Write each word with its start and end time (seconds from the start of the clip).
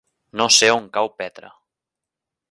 No 0.39 0.45
sé 0.55 0.69
on 0.77 0.87
cau 0.97 1.11
Petra. 1.21 1.51